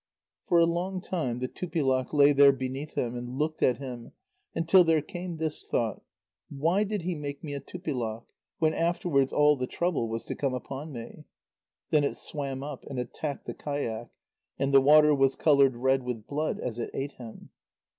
For 0.47 0.57
a 0.57 0.65
long 0.65 0.99
time 0.99 1.37
the 1.37 1.47
Tupilak 1.47 2.11
lay 2.11 2.33
there 2.33 2.51
beneath 2.51 2.95
him, 2.97 3.15
and 3.15 3.29
looked 3.37 3.61
at 3.61 3.77
him, 3.77 4.13
until 4.55 4.83
there 4.83 4.99
came 5.03 5.37
this 5.37 5.63
thought: 5.63 6.01
"Why 6.49 6.83
did 6.83 7.03
he 7.03 7.13
make 7.13 7.43
me 7.43 7.53
a 7.53 7.59
Tupilak, 7.59 8.23
when 8.57 8.73
afterwards 8.73 9.31
all 9.31 9.55
the 9.55 9.67
trouble 9.67 10.09
was 10.09 10.25
to 10.25 10.35
come 10.35 10.55
upon 10.55 10.91
me?" 10.91 11.25
Then 11.91 12.03
it 12.03 12.17
swam 12.17 12.63
up 12.63 12.83
and 12.87 12.97
attacked 12.97 13.45
the 13.45 13.53
kayak, 13.53 14.09
and 14.57 14.73
the 14.73 14.81
water 14.81 15.13
was 15.13 15.35
coloured 15.35 15.75
red 15.75 16.01
with 16.01 16.25
blood 16.25 16.59
as 16.59 16.79
it 16.79 16.89
ate 16.95 17.11
him. 17.11 17.51